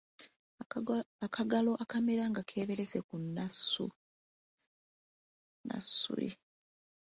[1.25, 3.87] Akagalo akamera nga keeberese ku nnassu.